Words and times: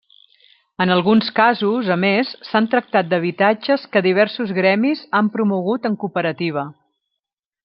En 0.85 0.93
alguns 0.93 1.27
casos, 1.39 1.91
a 1.97 1.97
més, 2.05 2.31
s'han 2.51 2.69
tractat 2.73 3.11
d'habitatges 3.11 3.85
que 3.93 4.03
diversos 4.09 4.55
gremis 4.61 5.05
han 5.21 5.31
promogut 5.37 5.87
en 5.93 6.01
cooperativa. 6.07 6.67